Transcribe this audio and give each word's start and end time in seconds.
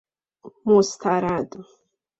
مسترد 0.65 1.65